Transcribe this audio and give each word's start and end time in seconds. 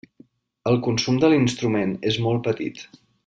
El 0.71 0.77
consum 0.87 1.19
de 1.23 1.29
l’instrument 1.33 1.95
és 2.13 2.19
molt 2.27 2.45
petit. 2.49 2.85